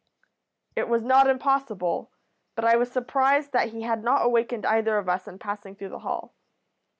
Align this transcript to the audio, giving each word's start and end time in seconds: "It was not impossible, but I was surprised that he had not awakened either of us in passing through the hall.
"It 0.75 0.89
was 0.89 1.03
not 1.03 1.27
impossible, 1.29 2.11
but 2.55 2.65
I 2.65 2.75
was 2.75 2.91
surprised 2.91 3.51
that 3.51 3.69
he 3.69 3.83
had 3.83 4.03
not 4.03 4.25
awakened 4.25 4.65
either 4.65 4.97
of 4.97 5.07
us 5.07 5.27
in 5.27 5.37
passing 5.37 5.75
through 5.75 5.89
the 5.89 5.99
hall. 5.99 6.33